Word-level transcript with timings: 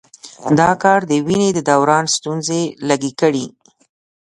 دا 0.59 0.71
کار 0.83 0.99
د 1.11 1.13
وینې 1.27 1.49
د 1.53 1.59
دوران 1.69 2.05
ستونزې 2.15 2.61
لږې 2.87 3.11
کړي. 3.21 3.45